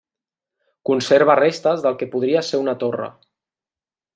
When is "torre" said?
2.85-3.11